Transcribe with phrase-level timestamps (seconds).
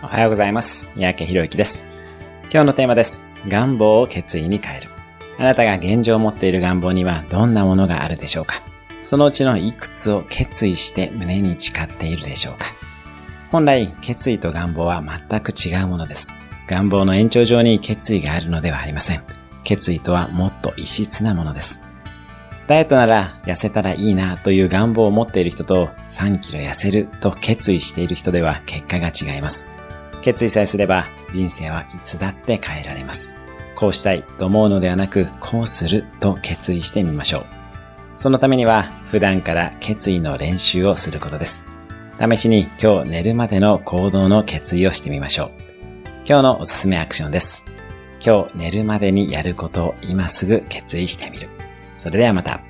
[0.00, 0.88] おはようございます。
[0.94, 1.84] 三宅博之です。
[2.52, 3.24] 今日のテーマです。
[3.48, 4.90] 願望を決意に変える。
[5.40, 8.62] あなたが現状を持っている願望にはどんなものがあるでしょうか？
[9.02, 12.66] そのうちのいくつを決意して胸に誓っているでしょうか？
[13.50, 16.32] 本来、決意と願望は全く違うものです。
[16.68, 19.24] 願望の延長上に決意があるのではありません。
[19.64, 21.80] 決意とはもっと異質なものです。
[22.68, 29.66] ダイエットなら痩せたらいいなという願望を持っている人と3キロ痩せると決意している人では結果が違います。
[30.22, 33.34] 決意さえすれば人生はいつだって変えられます。
[33.74, 37.46] こうしたいと思うのではなく、こうすると決意してみましょう。
[38.16, 41.64] そのためには普段から決意の練習をすることです。
[42.20, 45.50] 試しに今日寝るまでの行動の決意をしてみましょう。
[46.26, 47.64] 今日のおすすめアクションです。
[48.20, 51.48] 今日寝るまでにやることを今すぐ決意してみる。
[51.98, 52.67] それではまた。